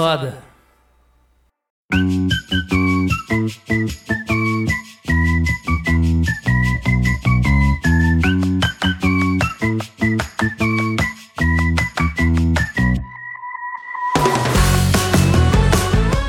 [0.00, 0.38] Soda.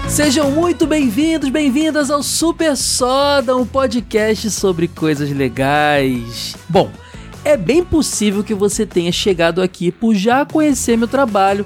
[0.09, 6.57] Sejam muito bem-vindos, bem-vindas ao Super Soda, um podcast sobre coisas legais.
[6.67, 6.91] Bom,
[7.45, 11.65] é bem possível que você tenha chegado aqui por já conhecer meu trabalho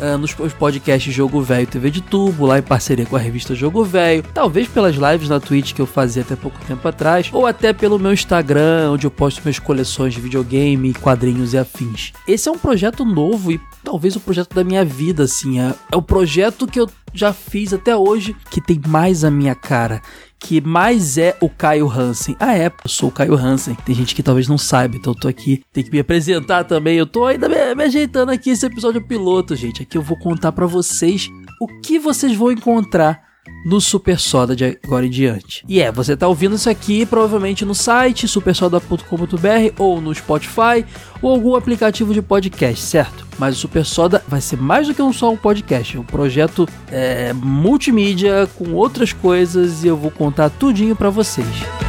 [0.00, 3.84] uh, nos podcasts Jogo Velho TV de Tubo, lá em parceria com a revista Jogo
[3.84, 7.72] Velho, talvez pelas lives na Twitch que eu fazia até pouco tempo atrás, ou até
[7.72, 12.12] pelo meu Instagram, onde eu posto minhas coleções de videogame, quadrinhos e afins.
[12.26, 15.96] Esse é um projeto novo e talvez o projeto da minha vida, assim, é, é
[15.96, 20.02] o projeto que eu já fiz até hoje que tem mais a minha cara
[20.44, 22.36] que mais é o Caio Hansen.
[22.38, 23.74] Ah, é, eu sou o Caio Hansen.
[23.86, 25.62] Tem gente que talvez não saiba, então eu tô aqui.
[25.72, 26.98] Tem que me apresentar também.
[26.98, 29.82] Eu tô ainda me, me ajeitando aqui esse episódio piloto, gente.
[29.82, 33.22] Aqui eu vou contar para vocês o que vocês vão encontrar
[33.64, 35.64] no Super Soda de agora em diante.
[35.68, 40.84] E é, você tá ouvindo isso aqui provavelmente no site supersoda.com.br ou no Spotify
[41.22, 43.26] ou algum aplicativo de podcast, certo?
[43.38, 46.04] Mas o Super Soda vai ser mais do que um só um podcast, é um
[46.04, 51.83] projeto é, multimídia com outras coisas e eu vou contar tudinho para vocês.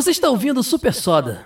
[0.00, 1.44] Você está ouvindo Super Soda.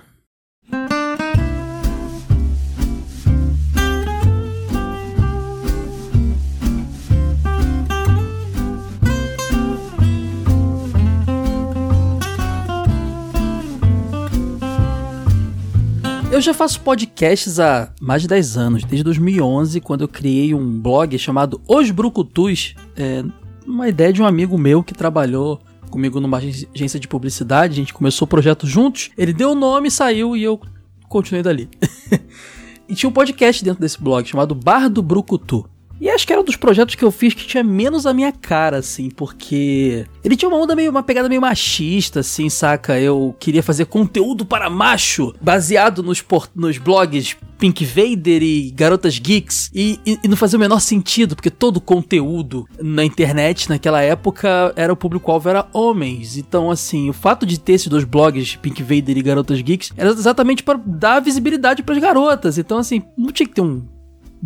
[16.30, 20.80] Eu já faço podcasts há mais de 10 anos, desde 2011, quando eu criei um
[20.80, 23.24] blog chamado Os Brucutus, é,
[23.66, 25.60] uma ideia de um amigo meu que trabalhou
[25.94, 29.92] comigo numa agência de publicidade, a gente começou o projeto juntos, ele deu o nome,
[29.92, 30.60] saiu e eu
[31.08, 31.68] continuei dali.
[32.88, 35.70] e tinha um podcast dentro desse blog chamado Bar do Brucutu.
[36.00, 38.32] E acho que era um dos projetos que eu fiz que tinha menos a minha
[38.32, 42.98] cara, assim, porque ele tinha uma onda meio, uma pegada meio machista, assim, saca?
[42.98, 49.18] Eu queria fazer conteúdo para macho, baseado nos, por, nos blogs Pink Vader e Garotas
[49.18, 54.02] Geeks, e, e, e não fazia o menor sentido, porque todo conteúdo na internet naquela
[54.02, 56.36] época era o público-alvo era homens.
[56.36, 60.10] Então, assim, o fato de ter esses dois blogs, Pink Vader e Garotas Geeks, era
[60.10, 62.58] exatamente para dar visibilidade para as garotas.
[62.58, 63.82] Então, assim, não tinha que ter um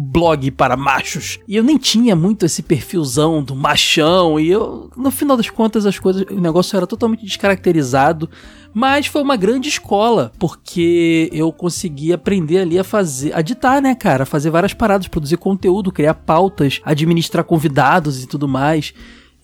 [0.01, 1.41] blog para machos.
[1.49, 4.39] E eu nem tinha muito esse perfilzão do machão.
[4.39, 8.31] E eu, no final das contas, as coisas, o negócio era totalmente descaracterizado.
[8.73, 13.97] Mas foi uma grande escola, porque eu consegui aprender ali a fazer, a ditar, né,
[13.97, 14.25] cara?
[14.25, 18.95] Fazer várias paradas, produzir conteúdo, criar pautas, administrar convidados e tudo mais.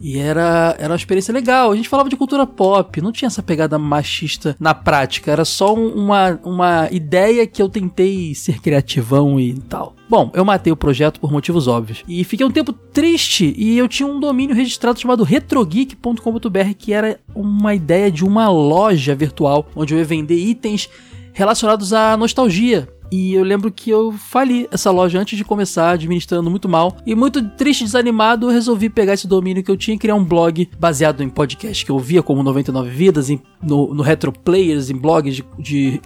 [0.01, 1.71] E era, era uma experiência legal.
[1.73, 5.31] A gente falava de cultura pop, não tinha essa pegada machista na prática.
[5.31, 9.95] Era só uma, uma ideia que eu tentei ser criativão e tal.
[10.09, 12.05] Bom, eu matei o projeto por motivos óbvios.
[12.07, 17.19] E fiquei um tempo triste e eu tinha um domínio registrado chamado retrogeek.com.br, que era
[17.35, 20.89] uma ideia de uma loja virtual onde eu ia vender itens
[21.33, 22.89] relacionados à nostalgia.
[23.15, 26.97] E eu lembro que eu fali essa loja antes de começar, administrando muito mal.
[27.07, 30.25] E muito triste desanimado, eu resolvi pegar esse domínio que eu tinha e criar um
[30.25, 34.91] blog baseado em podcast que eu via como 99 Vidas, em, no, no Retro Players,
[34.91, 36.01] em blogs de, de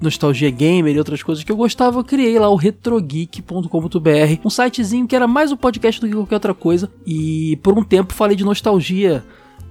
[0.00, 5.06] nostalgia gamer e outras coisas que eu gostava, eu criei lá o retrogeek.com.br, um sitezinho
[5.06, 6.90] que era mais um podcast do que qualquer outra coisa.
[7.06, 9.22] E por um tempo falei de nostalgia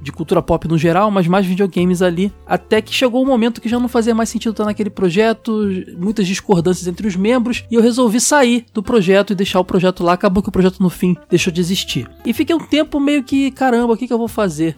[0.03, 2.31] de cultura pop no geral, mas mais videogames ali.
[2.45, 5.67] Até que chegou um momento que já não fazia mais sentido estar naquele projeto,
[5.97, 10.03] muitas discordâncias entre os membros, e eu resolvi sair do projeto e deixar o projeto
[10.03, 10.13] lá.
[10.13, 12.09] Acabou que o projeto no fim deixou de existir.
[12.25, 14.75] E fiquei um tempo meio que, caramba, o que, que eu vou fazer?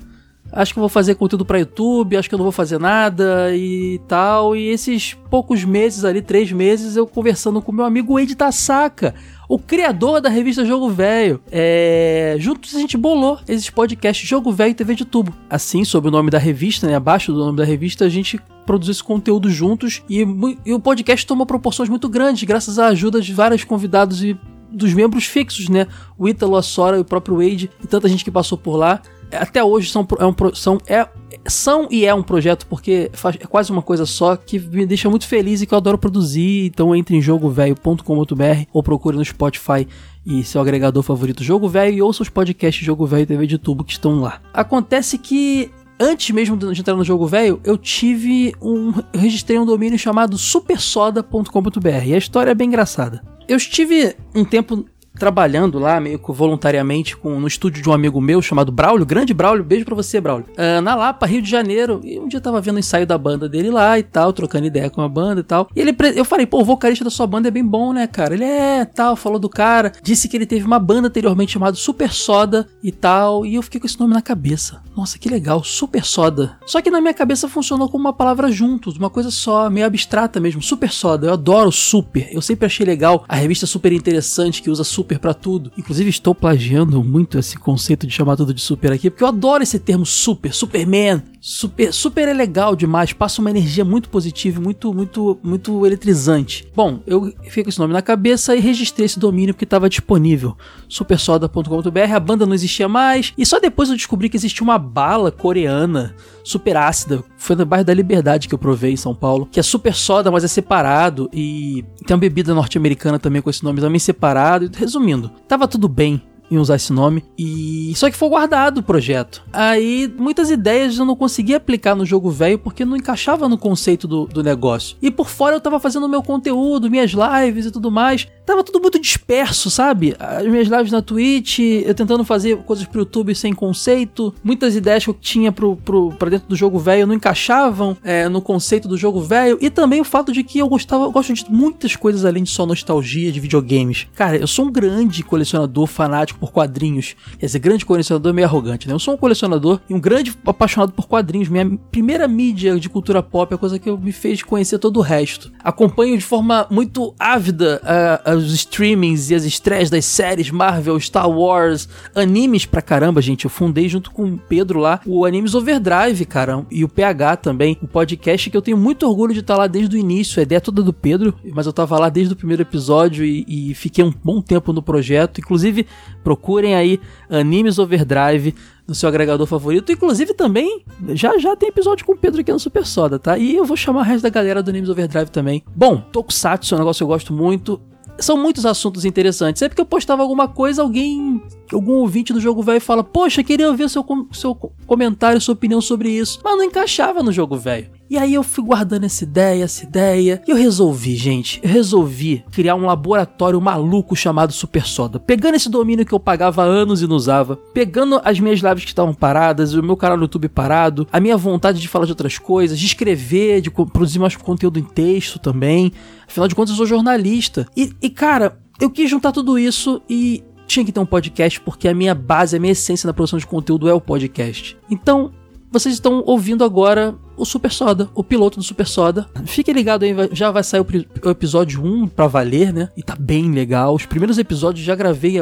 [0.51, 3.55] acho que eu vou fazer conteúdo para YouTube, acho que eu não vou fazer nada
[3.55, 4.55] e tal.
[4.55, 9.13] E esses poucos meses ali, três meses, eu conversando com meu amigo Ed Tasaka,
[9.47, 11.41] o criador da revista Jogo Velho.
[11.51, 12.35] É...
[12.39, 15.33] Juntos a gente bolou esses podcasts Jogo Velho e TV de Tubo.
[15.49, 16.95] Assim, sob o nome da revista, né?
[16.95, 20.25] Abaixo do nome da revista, a gente produziu esse conteúdo juntos e,
[20.65, 24.37] e o podcast tomou proporções muito grandes, graças à ajuda de vários convidados e
[24.71, 25.87] dos membros fixos, né?
[26.17, 29.01] O Ítalo, a Sora o próprio Wade e tanta gente que passou por lá
[29.35, 31.07] até hoje são, é um, são, é,
[31.47, 35.09] são e é um projeto porque faz, é quase uma coisa só que me deixa
[35.09, 36.65] muito feliz e que eu adoro produzir.
[36.65, 39.87] Então entre em jogovelho.com.br ou procure no Spotify
[40.25, 43.57] e seu agregador favorito Jogo Velho e ouça os podcasts Jogo Velho e TV de
[43.57, 44.41] Tubo que estão lá.
[44.53, 49.65] Acontece que antes mesmo de entrar no Jogo Velho, eu tive um eu registrei um
[49.65, 53.21] domínio chamado supersoda.com.br e a história é bem engraçada.
[53.47, 54.85] Eu estive um tempo
[55.15, 59.33] trabalhando lá, meio que voluntariamente, com, no estúdio de um amigo meu chamado Braulio, grande
[59.33, 60.47] Braulio, beijo pra você, Braulio.
[60.51, 63.17] Uh, na Lapa, Rio de Janeiro, e um dia eu tava vendo o ensaio da
[63.17, 65.69] banda dele lá e tal, trocando ideia com a banda e tal.
[65.75, 68.33] E ele, eu falei, pô, o vocalista da sua banda é bem bom, né, cara?
[68.33, 72.11] Ele é, tal, falou do cara, disse que ele teve uma banda anteriormente chamada Super
[72.11, 74.81] Soda e tal, e eu fiquei com esse nome na cabeça.
[74.95, 76.57] Nossa, que legal, Super Soda.
[76.65, 80.39] Só que na minha cabeça funcionou como uma palavra juntos, uma coisa só, meio abstrata
[80.39, 81.27] mesmo, Super Soda.
[81.27, 82.29] Eu adoro super.
[82.31, 85.71] Eu sempre achei legal a revista super interessante que usa super para tudo.
[85.77, 89.63] Inclusive estou plagiando muito esse conceito de chamar tudo de super aqui, porque eu adoro
[89.63, 94.91] esse termo super, Superman, super, super é legal demais, passa uma energia muito positiva, muito,
[94.91, 96.67] muito, muito eletrizante.
[96.75, 100.57] Bom, eu fiquei com esse nome na cabeça e registrei esse domínio porque estava disponível,
[100.89, 102.15] supersoda.com.br.
[102.15, 106.15] A banda não existia mais e só depois eu descobri que existia uma bala coreana
[106.43, 107.23] super ácida.
[107.37, 110.31] Foi no bairro da Liberdade que eu provei em São Paulo, que é super soda,
[110.31, 114.71] mas é separado e tem uma bebida norte-americana também com esse nome também separado.
[114.75, 117.23] Resumindo, tava tudo bem em usar esse nome.
[117.37, 119.43] E só que foi guardado o projeto.
[119.51, 124.07] Aí muitas ideias eu não conseguia aplicar no jogo velho porque não encaixava no conceito
[124.07, 124.97] do, do negócio.
[125.01, 128.27] E por fora eu tava fazendo meu conteúdo, minhas lives e tudo mais.
[128.45, 130.15] Tava tudo muito disperso, sabe?
[130.19, 134.33] As minhas lives na Twitch, eu tentando fazer coisas pro YouTube sem conceito.
[134.43, 138.29] Muitas ideias que eu tinha pro, pro, pra dentro do jogo velho não encaixavam é,
[138.29, 139.57] no conceito do jogo velho.
[139.59, 142.51] E também o fato de que eu gostava, eu gosto de muitas coisas além de
[142.51, 144.07] só nostalgia de videogames.
[144.13, 147.15] Cara, eu sou um grande colecionador fanático por quadrinhos.
[147.39, 148.93] Dizer, grande colecionador é meio arrogante, né?
[148.93, 151.49] Eu sou um colecionador e um grande apaixonado por quadrinhos.
[151.49, 155.01] Minha primeira mídia de cultura pop é a coisa que me fez conhecer todo o
[155.01, 155.51] resto.
[155.63, 161.29] Acompanho de forma muito ávida uh, os streamings e as estreias das séries Marvel, Star
[161.29, 163.45] Wars, animes pra caramba, gente.
[163.45, 167.77] Eu fundei junto com o Pedro lá o Animes Overdrive, cara, e o PH também,
[167.81, 170.39] o podcast que eu tenho muito orgulho de estar lá desde o início.
[170.39, 173.73] A ideia toda do Pedro, mas eu tava lá desde o primeiro episódio e, e
[173.73, 175.39] fiquei um bom tempo no projeto.
[175.39, 175.85] Inclusive,
[176.23, 176.99] procurem aí
[177.29, 178.53] Animes Overdrive
[178.87, 179.91] no seu agregador favorito.
[179.91, 183.37] Inclusive também, já já tem episódio com o Pedro aqui no Super Soda, tá?
[183.37, 185.63] E eu vou chamar o resto da galera do Animes Overdrive também.
[185.75, 187.81] Bom, Tokusatsu é um negócio que eu gosto muito
[188.19, 189.59] são muitos assuntos interessantes.
[189.59, 191.41] Sempre que eu postava alguma coisa, alguém,
[191.73, 196.09] algum ouvinte do jogo velho fala: Poxa, queria ouvir seu, seu comentário, sua opinião sobre
[196.09, 196.39] isso.
[196.43, 197.95] Mas não encaixava no jogo velho.
[198.07, 202.43] E aí eu fui guardando essa ideia, essa ideia, e eu resolvi, gente, eu resolvi
[202.51, 205.19] criar um laboratório maluco chamado Super Soda.
[205.19, 208.91] Pegando esse domínio que eu pagava anos e não usava, pegando as minhas lives que
[208.91, 212.37] estavam paradas, o meu canal no YouTube parado, a minha vontade de falar de outras
[212.37, 215.91] coisas, de escrever, de produzir mais conteúdo em texto também.
[216.27, 217.67] Afinal de contas, eu sou jornalista.
[217.75, 221.87] E, e cara, eu quis juntar tudo isso e tinha que ter um podcast porque
[221.87, 224.77] a minha base, a minha essência na produção de conteúdo é o podcast.
[224.89, 225.31] Então,
[225.71, 229.27] vocês estão ouvindo agora o Super Soda, o piloto do Super Soda.
[229.45, 232.89] Fique ligado aí, já vai sair o, episódio 1 pra valer, né?
[232.95, 233.93] E tá bem legal.
[233.93, 235.35] Os primeiros episódios já gravei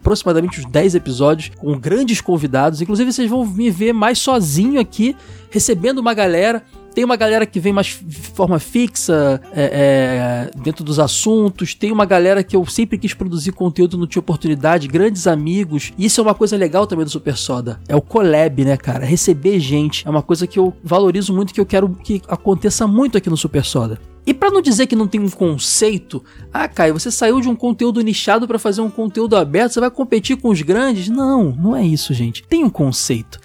[0.00, 2.80] aproximadamente uns 10 episódios com grandes convidados.
[2.80, 5.16] Inclusive, vocês vão me ver mais sozinho aqui,
[5.50, 6.62] recebendo uma galera.
[6.94, 11.72] Tem uma galera que vem mais de forma fixa é, é, dentro dos assuntos.
[11.72, 14.88] Tem uma galera que eu sempre quis produzir conteúdo, não tinha oportunidade.
[14.88, 15.92] Grandes amigos.
[15.96, 17.78] E isso é uma coisa legal também do Super Soda.
[17.86, 19.04] É o collab, né, cara?
[19.04, 20.04] Receber gente.
[20.08, 23.36] É uma coisa que eu valorizo muito, que eu quero que aconteça muito aqui no
[23.36, 23.98] Super Soda.
[24.26, 26.22] E para não dizer que não tem um conceito,
[26.52, 29.90] ah, Caio, você saiu de um conteúdo nichado para fazer um conteúdo aberto, você vai
[29.90, 31.08] competir com os grandes?
[31.08, 32.42] Não, não é isso, gente.
[32.42, 33.40] Tem um conceito.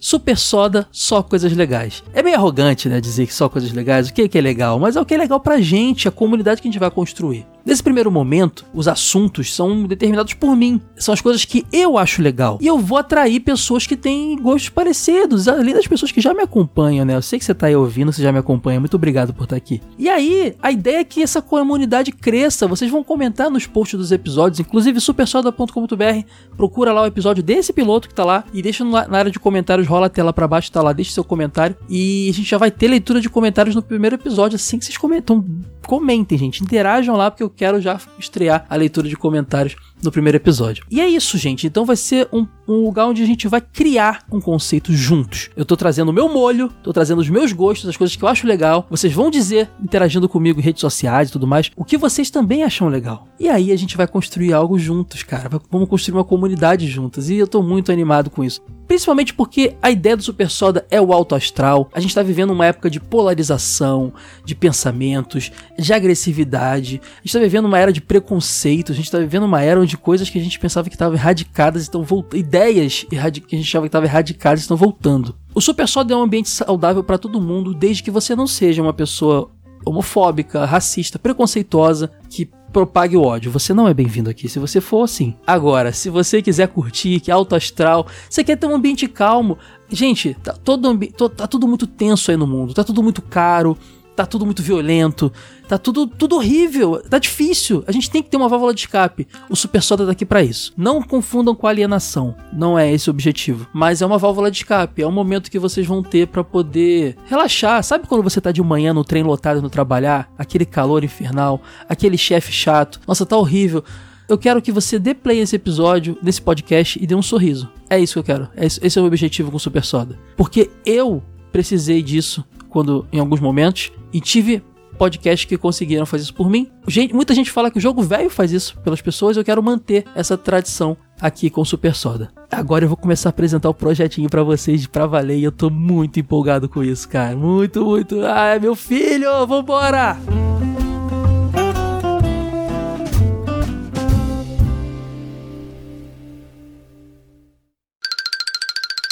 [0.00, 2.02] Super Soda, só coisas legais.
[2.12, 4.78] É meio arrogante, né, dizer que só coisas legais, o que é, que é legal,
[4.78, 7.46] mas é o que é legal pra gente, a comunidade que a gente vai construir.
[7.64, 10.80] Nesse primeiro momento, os assuntos são determinados por mim.
[10.98, 12.58] São as coisas que eu acho legal.
[12.60, 16.42] E eu vou atrair pessoas que têm gostos parecidos, além das pessoas que já me
[16.42, 17.16] acompanham, né?
[17.16, 18.78] Eu sei que você tá aí ouvindo, você já me acompanha.
[18.78, 19.80] Muito obrigado por estar tá aqui.
[19.98, 22.66] E aí, a ideia é que essa comunidade cresça.
[22.66, 26.26] Vocês vão comentar nos posts dos episódios, inclusive supersoda.com.br.
[26.56, 29.86] Procura lá o episódio desse piloto que tá lá e deixa na área de comentários,
[29.86, 31.74] rola a tela para baixo, tá lá, deixa seu comentário.
[31.88, 34.98] E a gente já vai ter leitura de comentários no primeiro episódio, assim que vocês
[34.98, 35.42] comentam.
[35.86, 36.62] Comentem, gente.
[36.62, 40.84] Interajam lá, porque eu quero já estrear a leitura de comentários no primeiro episódio.
[40.90, 41.66] E é isso, gente.
[41.66, 45.50] Então vai ser um, um, lugar onde a gente vai criar um conceito juntos.
[45.56, 48.28] Eu tô trazendo o meu molho, tô trazendo os meus gostos, as coisas que eu
[48.28, 48.86] acho legal.
[48.90, 52.62] Vocês vão dizer, interagindo comigo em redes sociais e tudo mais, o que vocês também
[52.62, 53.26] acham legal.
[53.38, 55.50] E aí a gente vai construir algo juntos, cara.
[55.70, 57.28] Vamos construir uma comunidade juntas.
[57.28, 58.62] E eu tô muito animado com isso.
[58.86, 61.88] Principalmente porque a ideia do Super Soda é o alto astral.
[61.92, 64.12] A gente está vivendo uma época de polarização,
[64.44, 67.00] de pensamentos, de agressividade.
[67.02, 68.92] A gente está vivendo uma era de preconceito.
[68.92, 71.82] A gente está vivendo uma era onde coisas que a gente pensava que estavam erradicadas
[71.82, 72.38] estão voltando.
[72.38, 75.34] Ideias que a gente achava que estavam erradicadas estão voltando.
[75.54, 78.82] O Super Soda é um ambiente saudável para todo mundo, desde que você não seja
[78.82, 79.50] uma pessoa
[79.84, 83.52] homofóbica, racista, preconceituosa, que propague o ódio.
[83.52, 85.36] Você não é bem-vindo aqui se você for assim.
[85.46, 89.56] Agora, se você quiser curtir, que é alto astral, você quer ter um ambiente calmo.
[89.88, 90.98] Gente, tá, todo,
[91.30, 93.78] tá tudo muito tenso aí no mundo, tá tudo muito caro,
[94.14, 95.32] tá tudo muito violento,
[95.68, 97.84] tá tudo, tudo horrível, tá difícil.
[97.86, 99.26] A gente tem que ter uma válvula de escape.
[99.48, 100.72] O Super Soda tá aqui para isso.
[100.76, 105.02] Não confundam com alienação, não é esse o objetivo, mas é uma válvula de escape,
[105.02, 107.82] é um momento que vocês vão ter para poder relaxar.
[107.82, 112.16] Sabe quando você tá de manhã no trem lotado no trabalhar, aquele calor infernal, aquele
[112.16, 113.84] chefe chato, nossa, tá horrível.
[114.26, 117.68] Eu quero que você dê play nesse episódio, nesse podcast e dê um sorriso.
[117.90, 118.48] É isso que eu quero.
[118.56, 120.18] É esse é o meu objetivo com o Super Soda.
[120.34, 124.62] Porque eu precisei disso quando em alguns momentos e tive
[124.96, 126.70] podcasts que conseguiram fazer isso por mim.
[126.86, 130.04] Gente, muita gente fala que o jogo velho faz isso pelas pessoas, eu quero manter
[130.14, 132.30] essa tradição aqui com o Super Soda.
[132.48, 135.68] Agora eu vou começar a apresentar o projetinho para vocês pra valer e eu tô
[135.68, 137.34] muito empolgado com isso, cara.
[137.36, 138.24] Muito, muito.
[138.24, 140.16] Ai, meu filho, vambora!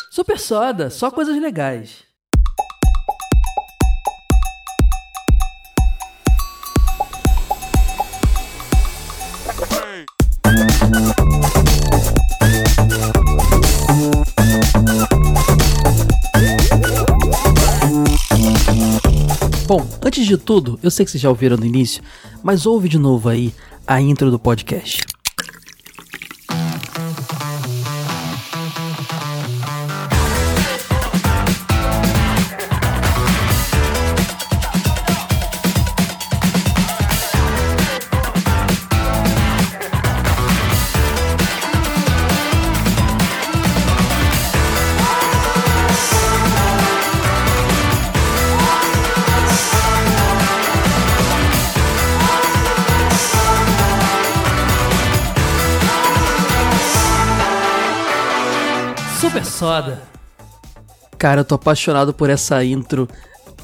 [0.09, 2.12] Super Soda, só coisas legais.
[19.75, 22.03] Bom, antes de tudo, eu sei que vocês já ouviram no início,
[22.43, 23.55] mas ouve de novo aí
[23.87, 25.03] a intro do podcast.
[59.63, 60.03] Soda.
[61.17, 63.09] Cara, eu tô apaixonado por essa intro.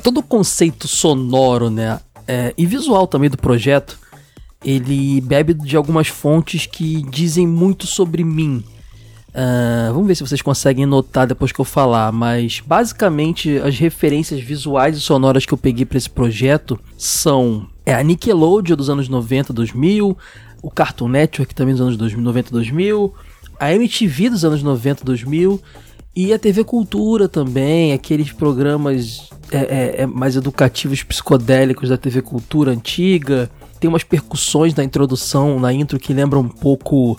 [0.00, 1.98] Todo o conceito sonoro, né?
[2.24, 3.98] É, e visual também do projeto.
[4.64, 8.62] Ele bebe de algumas fontes que dizem muito sobre mim.
[9.30, 14.40] Uh, vamos ver se vocês conseguem notar depois que eu falar, mas basicamente as referências
[14.40, 19.08] visuais e sonoras que eu peguei para esse projeto são é, a Nickelodeon dos anos
[19.08, 20.16] 90, 2000,
[20.62, 23.14] o Cartoon Network também dos anos 2000, 90, 2000,
[23.60, 25.60] a MTV dos anos 90, 2000
[26.18, 32.20] e a TV Cultura também, aqueles programas é, é, é, mais educativos psicodélicos da TV
[32.22, 33.48] Cultura antiga.
[33.78, 37.16] Tem umas percussões na introdução, na intro, que lembram um pouco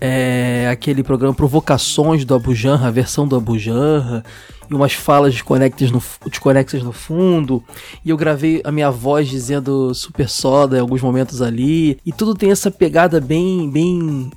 [0.00, 4.24] é, aquele programa Provocações do Abu Janra, a versão do Abu Janra,
[4.70, 7.64] e umas falas desconexas no, desconexas no fundo.
[8.04, 11.98] E eu gravei a minha voz dizendo super soda em alguns momentos ali.
[12.06, 14.30] E tudo tem essa pegada bem, bem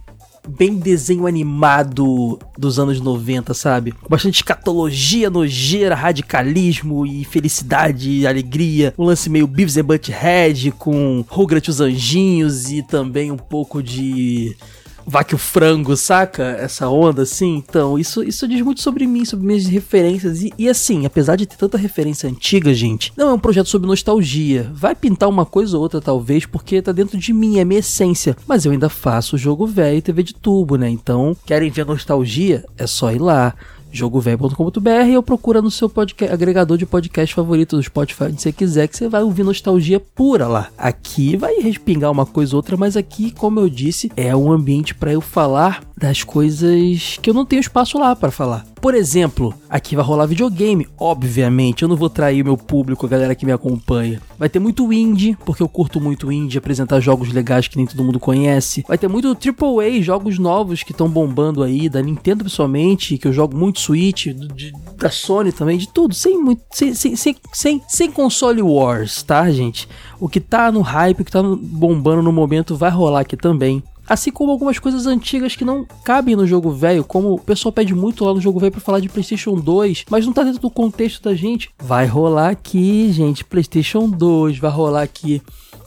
[0.49, 3.93] bem desenho animado dos anos 90, sabe?
[4.09, 8.93] Bastante escatologia nojeira, radicalismo e felicidade e alegria.
[8.97, 14.55] Um lance meio Beavis and Butthead com Rugrat os Anjinhos e também um pouco de
[15.09, 16.43] vaque o frango, saca?
[16.43, 17.55] Essa onda assim.
[17.55, 20.41] Então, isso, isso diz muito sobre mim, sobre minhas referências.
[20.41, 23.87] E, e, assim, apesar de ter tanta referência antiga, gente, não é um projeto sobre
[23.87, 24.69] nostalgia.
[24.73, 28.37] Vai pintar uma coisa ou outra, talvez, porque tá dentro de mim, é minha essência.
[28.47, 30.89] Mas eu ainda faço jogo velho e TV de tubo, né?
[30.89, 32.63] Então, querem ver nostalgia?
[32.77, 33.55] É só ir lá
[33.91, 38.87] jogovelho.com.br ou procura no seu podcast, agregador de podcast favorito do Spotify, onde você quiser,
[38.87, 40.69] que você vai ouvir nostalgia pura lá.
[40.77, 44.93] Aqui vai respingar uma coisa ou outra, mas aqui, como eu disse, é um ambiente
[44.93, 48.65] para eu falar das coisas que eu não tenho espaço lá para falar.
[48.81, 51.83] Por exemplo, aqui vai rolar videogame, obviamente.
[51.83, 54.21] Eu não vou trair o meu público, a galera que me acompanha.
[54.37, 58.03] Vai ter muito indie, porque eu curto muito indie, apresentar jogos legais que nem todo
[58.03, 58.85] mundo conhece.
[58.87, 63.33] Vai ter muito AAA, jogos novos que estão bombando aí, da Nintendo pessoalmente, que eu
[63.33, 66.61] jogo muito Switch, de, da Sony também, de tudo, sem muito.
[66.71, 69.89] Sem, sem, sem, sem, sem console wars, tá, gente?
[70.21, 73.83] O que tá no hype, o que tá bombando no momento vai rolar aqui também.
[74.09, 77.93] Assim como algumas coisas antigas que não cabem no jogo velho, como o pessoal pede
[77.93, 80.71] muito lá no jogo velho para falar de PlayStation 2, mas não tá dentro do
[80.71, 81.69] contexto da gente.
[81.77, 85.41] Vai rolar aqui, gente, PlayStation 2, vai rolar aqui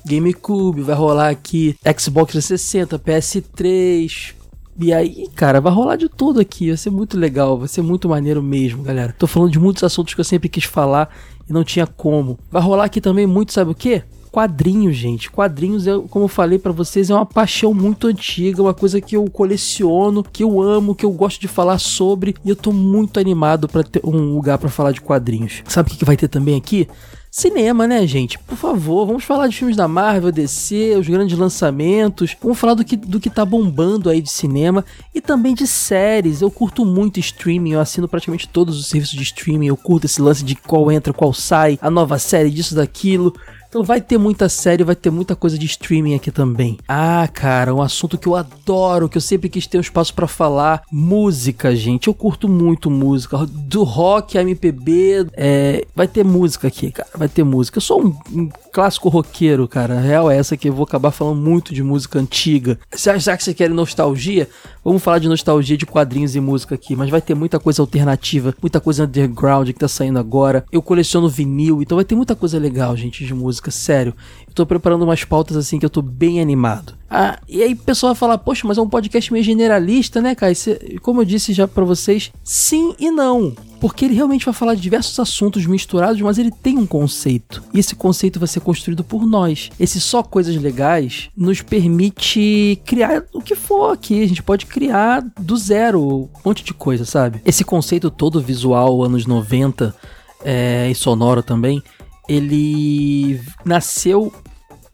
[0.06, 4.34] GameCube, vai rolar aqui Xbox 360, PS3,
[4.78, 6.68] e aí, cara, vai rolar de tudo aqui.
[6.68, 9.14] Vai ser muito legal, vai ser muito maneiro mesmo, galera.
[9.18, 11.14] Tô falando de muitos assuntos que eu sempre quis falar
[11.48, 12.38] e não tinha como.
[12.50, 14.02] Vai rolar aqui também muito, sabe o quê?
[14.32, 15.30] Quadrinhos, gente.
[15.30, 19.14] Quadrinhos, eu, como eu falei para vocês, é uma paixão muito antiga, uma coisa que
[19.14, 23.20] eu coleciono, que eu amo, que eu gosto de falar sobre, e eu tô muito
[23.20, 25.62] animado para ter um lugar para falar de quadrinhos.
[25.68, 26.88] Sabe o que, que vai ter também aqui?
[27.34, 28.38] cinema, né, gente?
[28.38, 32.36] Por favor, vamos falar de filmes da Marvel, DC, os grandes lançamentos.
[32.42, 34.84] Vamos falar do que, do que tá bombando aí de cinema
[35.14, 36.42] e também de séries.
[36.42, 39.68] Eu curto muito streaming, eu assino praticamente todos os serviços de streaming.
[39.68, 43.34] Eu curto esse lance de qual entra, qual sai, a nova série disso, daquilo.
[43.72, 46.76] Então vai ter muita série, vai ter muita coisa de streaming aqui também.
[46.86, 50.26] Ah, cara, um assunto que eu adoro, que eu sempre quis ter um espaço para
[50.26, 52.06] falar, música, gente.
[52.06, 57.44] Eu curto muito música, do rock MPB, é, vai ter música aqui, cara, vai ter
[57.44, 57.78] música.
[57.78, 59.96] Eu sou um, um clássico roqueiro, cara.
[59.96, 62.78] A real é essa que eu vou acabar falando muito de música antiga.
[62.94, 64.50] Já que você quer nostalgia,
[64.84, 68.54] vamos falar de nostalgia de quadrinhos e música aqui, mas vai ter muita coisa alternativa,
[68.60, 70.62] muita coisa underground que tá saindo agora.
[70.70, 74.14] Eu coleciono vinil, então vai ter muita coisa legal, gente, de música música, sério.
[74.48, 76.94] Eu tô preparando umas pautas assim que eu tô bem animado.
[77.08, 80.34] Ah, e aí o pessoal vai falar, poxa, mas é um podcast meio generalista, né,
[80.34, 80.54] Kai?
[81.00, 83.54] Como eu disse já para vocês, sim e não.
[83.80, 87.62] Porque ele realmente vai falar de diversos assuntos misturados, mas ele tem um conceito.
[87.72, 89.70] E esse conceito vai ser construído por nós.
[89.78, 94.22] Esse só coisas legais nos permite criar o que for aqui.
[94.22, 97.40] A gente pode criar do zero um monte de coisa, sabe?
[97.44, 99.94] Esse conceito todo visual, anos 90
[100.44, 101.82] é, e sonoro também,
[102.28, 104.32] ele nasceu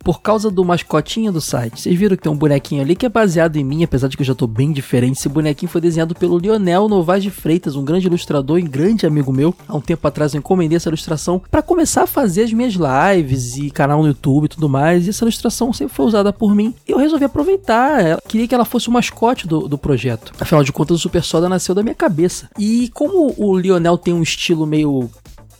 [0.08, 1.82] por causa do mascotinho do site.
[1.82, 4.22] Vocês viram que tem um bonequinho ali que é baseado em mim, apesar de que
[4.22, 5.18] eu já tô bem diferente.
[5.18, 9.30] Esse bonequinho foi desenhado pelo Lionel Novaes de Freitas, um grande ilustrador e grande amigo
[9.32, 9.54] meu.
[9.66, 13.58] Há um tempo atrás eu encomendei essa ilustração para começar a fazer as minhas lives
[13.58, 15.06] e canal no YouTube e tudo mais.
[15.06, 16.74] E essa ilustração sempre foi usada por mim.
[16.86, 18.02] E eu resolvi aproveitar.
[18.06, 20.32] Eu queria que ela fosse o mascote do, do projeto.
[20.40, 22.48] Afinal de contas, o Super Soda nasceu da minha cabeça.
[22.58, 25.10] E como o Lionel tem um estilo meio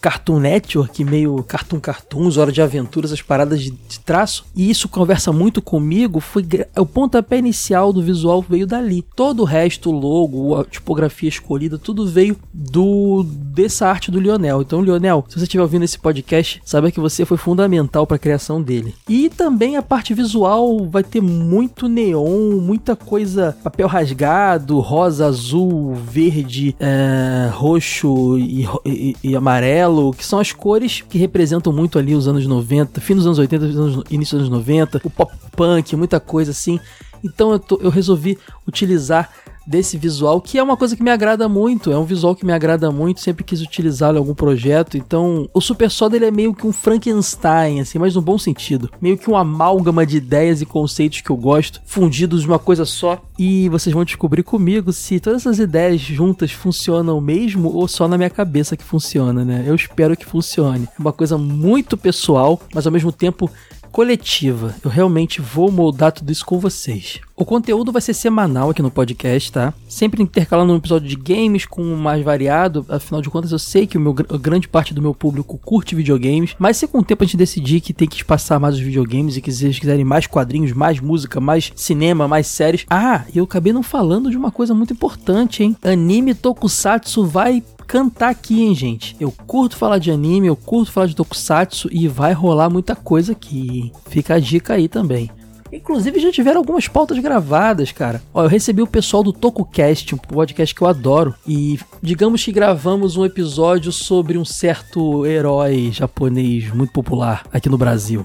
[0.00, 4.46] Cartoon Network, meio Cartoon Cartoons, Hora de Aventuras, as paradas de, de traço.
[4.54, 6.20] E isso conversa muito comigo.
[6.20, 9.02] Foi o pontapé inicial do visual veio dali.
[9.16, 14.62] Todo o resto, o logo, a tipografia escolhida, tudo veio do dessa arte do Lionel.
[14.62, 18.20] Então, Lionel, se você estiver ouvindo esse podcast, saiba que você foi fundamental para a
[18.20, 18.94] criação dele.
[19.08, 25.94] E também a parte visual vai ter muito neon, muita coisa, papel rasgado, rosa, azul,
[25.94, 31.98] verde, é, roxo e, e, e amarelo amarelo, que são as cores que representam muito
[31.98, 33.64] ali os anos 90, fim dos anos 80,
[34.10, 36.78] início dos anos 90, o pop punk, muita coisa assim.
[37.24, 39.30] Então eu, tô, eu resolvi utilizar
[39.68, 42.52] desse visual, que é uma coisa que me agrada muito, é um visual que me
[42.52, 44.96] agrada muito, sempre quis utilizá-lo em algum projeto.
[44.96, 48.90] Então, o Super Soda ele é meio que um Frankenstein, assim, mas no bom sentido.
[48.98, 52.86] Meio que um amálgama de ideias e conceitos que eu gosto, fundidos de uma coisa
[52.86, 53.20] só.
[53.38, 58.16] E vocês vão descobrir comigo se todas essas ideias juntas funcionam mesmo ou só na
[58.16, 59.64] minha cabeça que funciona, né?
[59.66, 60.88] Eu espero que funcione.
[60.98, 63.50] É uma coisa muito pessoal, mas ao mesmo tempo
[63.88, 64.74] coletiva.
[64.84, 67.20] Eu realmente vou moldar tudo isso com vocês.
[67.36, 69.72] O conteúdo vai ser semanal aqui no podcast, tá?
[69.88, 72.84] Sempre intercalando um episódio de games com um mais variado.
[72.88, 75.94] Afinal de contas, eu sei que o meu, a grande parte do meu público curte
[75.94, 76.56] videogames.
[76.58, 79.36] Mas se com o tempo a gente decidir que tem que espaçar mais os videogames
[79.36, 82.84] e que vocês quiserem mais quadrinhos, mais música, mais cinema, mais séries.
[82.90, 85.76] Ah, eu acabei não falando de uma coisa muito importante, hein?
[85.82, 89.16] Anime Tokusatsu vai cantar aqui, hein, gente?
[89.18, 93.32] Eu curto falar de anime, eu curto falar de tokusatsu e vai rolar muita coisa
[93.32, 93.90] aqui?
[94.10, 95.30] Fica a dica aí também.
[95.72, 98.22] Inclusive já tiveram algumas pautas gravadas, cara.
[98.32, 102.52] Ó, eu recebi o pessoal do TokuCast, um podcast que eu adoro, e digamos que
[102.52, 108.24] gravamos um episódio sobre um certo herói japonês muito popular aqui no Brasil.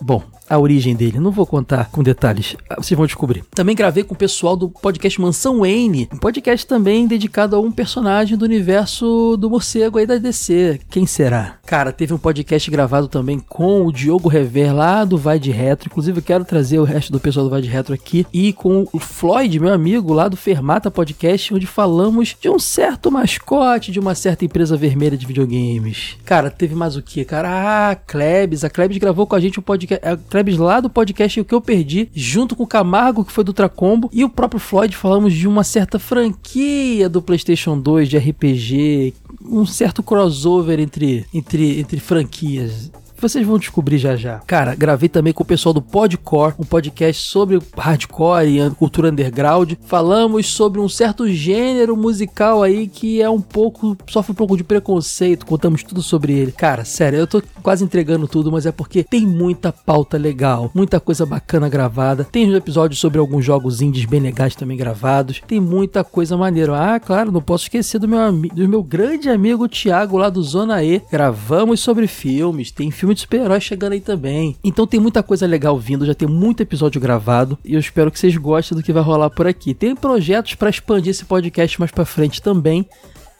[0.00, 1.18] Bom, a origem dele.
[1.18, 3.44] Não vou contar com detalhes, ah, vocês vão descobrir.
[3.54, 7.70] Também gravei com o pessoal do podcast Mansão Wayne, um podcast também dedicado a um
[7.70, 10.80] personagem do universo do morcego aí da DC.
[10.90, 11.58] Quem será?
[11.66, 15.88] Cara, teve um podcast gravado também com o Diogo Rever lá do Vai de Retro.
[15.88, 18.26] Inclusive, eu quero trazer o resto do pessoal do Vai de Retro aqui.
[18.32, 23.10] E com o Floyd, meu amigo, lá do Fermata Podcast, onde falamos de um certo
[23.10, 26.16] mascote de uma certa empresa vermelha de videogames.
[26.24, 27.24] Cara, teve mais o que?
[27.24, 27.48] Cara,
[27.90, 28.64] ah, Klebs.
[28.64, 30.04] A Klebs gravou com a gente um podcast.
[30.34, 33.44] A Klebs lá do podcast O Que Eu Perdi, junto com o Camargo, que foi
[33.44, 34.96] do Tracombo, e o próprio Floyd.
[34.96, 41.78] Falamos de uma certa franquia do PlayStation 2 de RPG um certo crossover entre, entre,
[41.78, 42.90] entre franquias.
[43.24, 44.40] Vocês vão descobrir já já.
[44.40, 49.72] Cara, gravei também com o pessoal do Podcore, um podcast sobre hardcore e cultura underground.
[49.86, 53.96] Falamos sobre um certo gênero musical aí que é um pouco.
[54.10, 55.46] sofre um pouco de preconceito.
[55.46, 56.52] Contamos tudo sobre ele.
[56.52, 61.00] Cara, sério, eu tô quase entregando tudo, mas é porque tem muita pauta legal, muita
[61.00, 62.24] coisa bacana gravada.
[62.24, 65.40] Tem um episódio sobre alguns jogos indies bem legais também gravados.
[65.48, 66.76] Tem muita coisa maneira.
[66.78, 70.84] Ah, claro, não posso esquecer do meu, do meu grande amigo Thiago lá do Zona
[70.84, 71.00] E.
[71.10, 74.56] Gravamos sobre filmes, tem filme de super-heróis chegando aí também.
[74.62, 78.18] Então tem muita coisa legal vindo, já tem muito episódio gravado e eu espero que
[78.18, 79.72] vocês gostem do que vai rolar por aqui.
[79.72, 82.86] Tem projetos para expandir esse podcast mais para frente também.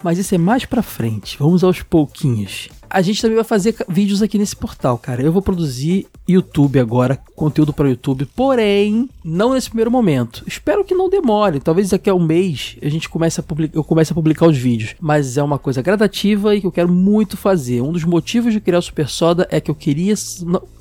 [0.03, 1.37] mas isso é mais pra frente.
[1.39, 2.69] Vamos aos pouquinhos.
[2.89, 5.23] A gente também vai fazer vídeos aqui nesse portal, cara.
[5.23, 10.45] Eu vou produzir YouTube agora, conteúdo para YouTube, porém, não nesse primeiro momento.
[10.47, 11.61] Espero que não demore.
[11.61, 14.57] Talvez daqui a um mês a gente comece a publicar, eu comece a publicar os
[14.57, 14.95] vídeos.
[15.01, 17.81] Mas é uma coisa gradativa e que eu quero muito fazer.
[17.81, 20.15] Um dos motivos de criar o Super Soda é que eu queria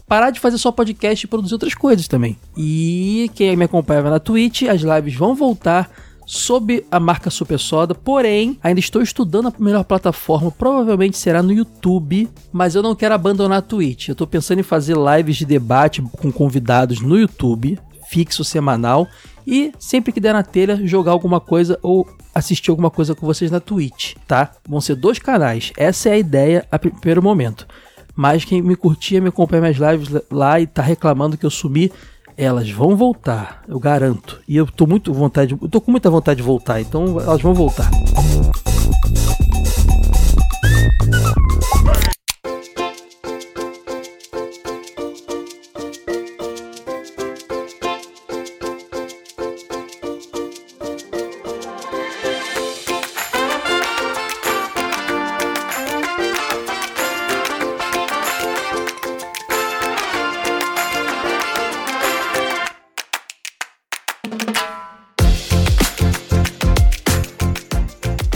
[0.07, 2.37] parar de fazer só podcast e produzir outras coisas também.
[2.55, 5.89] E quem me acompanha na Twitch, as lives vão voltar
[6.25, 11.51] sob a marca Super Soda, porém, ainda estou estudando a melhor plataforma, provavelmente será no
[11.51, 14.09] YouTube, mas eu não quero abandonar a Twitch.
[14.09, 19.07] Eu estou pensando em fazer lives de debate com convidados no YouTube, fixo semanal,
[19.45, 23.51] e sempre que der na telha, jogar alguma coisa ou assistir alguma coisa com vocês
[23.51, 24.51] na Twitch, tá?
[24.67, 25.71] Vão ser dois canais.
[25.77, 27.67] Essa é a ideia a primeiro momento.
[28.15, 31.91] Mas quem me curtia, me acompanha minhas lives lá e tá reclamando que eu sumi,
[32.37, 34.39] elas vão voltar, eu garanto.
[34.47, 37.53] E eu tô muito vontade, eu tô com muita vontade de voltar, então elas vão
[37.53, 37.89] voltar.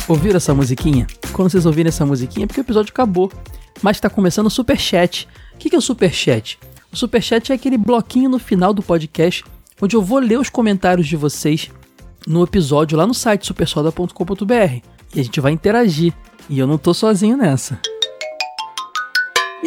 [0.08, 1.06] Ouviram essa musiquinha?
[1.34, 3.32] Quando vocês ouvirem essa musiquinha é porque o episódio acabou.
[3.82, 5.28] Mas está começando o Super Chat.
[5.54, 6.58] O que é o Super Chat?
[6.92, 9.44] O Super Chat é aquele bloquinho no final do podcast
[9.82, 11.70] onde eu vou ler os comentários de vocês
[12.26, 14.82] no episódio lá no site supersoda.com.br
[15.16, 16.14] e a gente vai interagir.
[16.50, 17.80] E eu não tô sozinho nessa.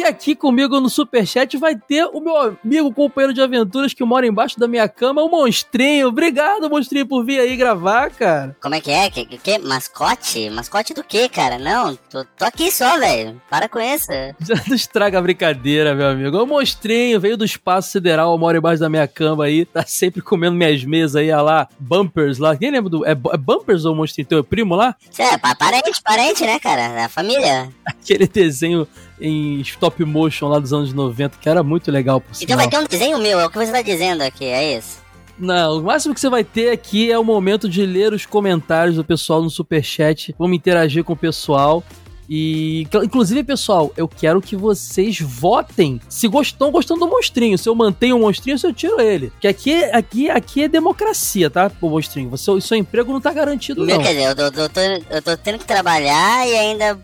[0.01, 4.25] E aqui comigo no Superchat vai ter o meu amigo companheiro de aventuras que mora
[4.25, 6.07] embaixo da minha cama, o Monstrinho.
[6.07, 8.57] Obrigado, Monstrinho, por vir aí gravar, cara.
[8.59, 9.11] Como é que é?
[9.11, 10.49] Que, que, mascote?
[10.49, 11.59] Mascote do quê, cara?
[11.59, 13.39] Não, tô, tô aqui só, velho.
[13.47, 14.07] Para com isso.
[14.41, 16.35] Já não estraga a brincadeira, meu amigo.
[16.35, 20.55] O Monstrinho veio do espaço sideral, mora embaixo da minha cama aí, tá sempre comendo
[20.55, 22.57] minhas mesas aí, olha lá, Bumpers lá.
[22.57, 23.05] Quem lembra do...
[23.05, 24.27] É, é Bumpers ou Monstrinho?
[24.27, 24.95] Teu primo lá?
[25.15, 27.05] É, parente, parente, né, cara?
[27.05, 27.69] A família.
[27.85, 28.87] Aquele desenho
[29.21, 32.79] em stop motion lá dos anos 90, que era muito legal por Então vai ter
[32.79, 34.99] um desenho meu, é o que você tá dizendo aqui, é isso?
[35.37, 38.95] Não, o máximo que você vai ter aqui é o momento de ler os comentários
[38.95, 40.35] do pessoal no superchat.
[40.37, 41.83] Vamos interagir com o pessoal.
[42.29, 47.57] E, inclusive, pessoal, eu quero que vocês votem se estão gostando do monstrinho.
[47.57, 49.33] Se eu mantenho o monstrinho, se eu tiro ele.
[49.41, 51.71] Que aqui, aqui, aqui é democracia, tá?
[51.81, 52.29] O monstrinho.
[52.29, 54.03] Você, o seu emprego não tá garantido, Meu, não.
[54.03, 56.99] Quer dizer, eu tô, eu, tô, eu tô tendo que trabalhar e ainda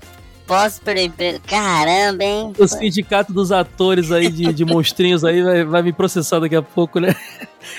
[0.47, 1.39] posso perder emprego.
[1.45, 2.53] Caramba, hein?
[2.57, 6.61] O sindicato dos atores aí de, de monstrinhos aí vai, vai me processar daqui a
[6.61, 7.13] pouco, né?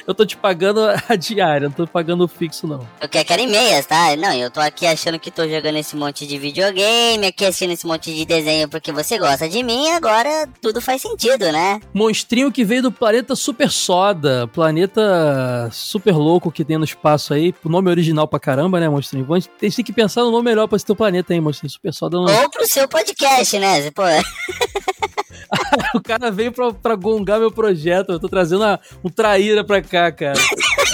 [0.07, 2.87] eu tô te pagando a diária, não tô pagando o fixo, não.
[3.01, 4.15] Eu quero, quero em meias, tá?
[4.17, 7.87] Não, eu tô aqui achando que tô jogando esse monte de videogame, aqui assistindo esse
[7.87, 11.81] monte de desenho porque você gosta de mim, agora tudo faz sentido, né?
[11.95, 17.55] Monstrinho que veio do planeta Super Soda, planeta super louco que tem no espaço aí,
[17.65, 19.27] o nome original pra caramba, né, Monstrinho?
[19.33, 21.71] A gente tem que pensar no nome melhor pra esse teu planeta aí, Monstrinho.
[21.71, 22.25] Super Soda não...
[22.25, 23.91] Ou pro seu podcast, né?
[23.93, 24.03] Pô...
[25.95, 28.13] o cara veio pra, pra gongar meu projeto.
[28.13, 30.39] Eu tô trazendo uma, um traíra pra cá, cara.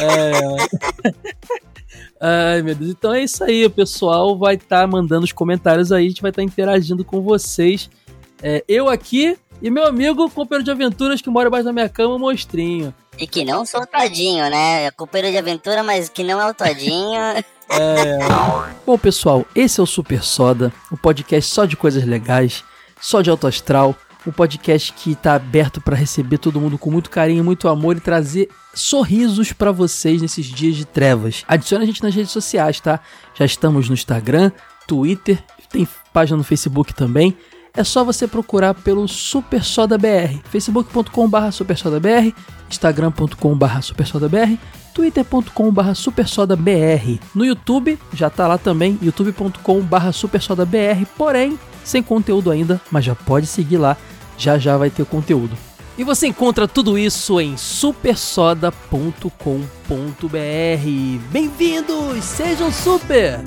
[0.00, 0.32] É.
[2.20, 2.90] Ai, meu Deus.
[2.90, 3.64] Então é isso aí.
[3.64, 6.04] O pessoal vai estar tá mandando os comentários aí.
[6.06, 7.90] A gente vai estar tá interagindo com vocês.
[8.42, 12.16] É, eu aqui e meu amigo, companheiro de aventuras que mora abaixo da minha cama,
[12.16, 12.94] o Monstrinho.
[13.18, 14.84] E que não sou o Todinho, né?
[14.84, 17.20] É companheiro de aventura, mas que não é o Todinho.
[17.66, 18.18] É...
[18.84, 22.62] Bom, pessoal, esse é o Super Soda, o um podcast só de coisas legais,
[23.00, 23.96] só de alto astral,
[24.26, 28.00] um podcast que está aberto para receber todo mundo com muito carinho, muito amor e
[28.00, 31.42] trazer sorrisos para vocês nesses dias de trevas.
[31.48, 33.00] Adicione a gente nas redes sociais, tá?
[33.34, 34.52] Já estamos no Instagram,
[34.86, 37.36] Twitter, tem página no Facebook também.
[37.76, 42.32] É só você procurar pelo Super Soda BR, facebook.com.br supersodabr,
[42.70, 44.56] instagram.com.br supersodabr,
[44.94, 47.18] twitter.com.br supersodabr.
[47.34, 53.48] No YouTube, já tá lá também, youtube.com.br supersodabr, porém, sem conteúdo ainda, mas já pode
[53.48, 53.96] seguir lá
[54.38, 55.56] já já vai ter conteúdo.
[55.96, 58.72] E você encontra tudo isso em supersoda.com.br.
[61.30, 62.24] Bem-vindos!
[62.24, 62.72] Sejam!
[62.72, 63.40] Super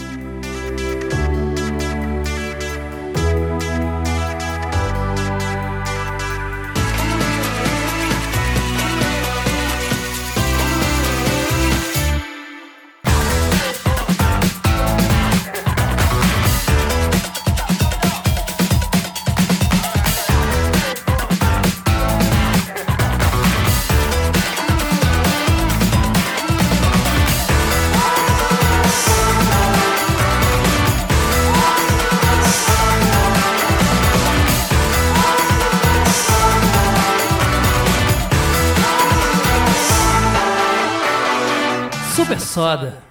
[42.58, 43.04] Soda.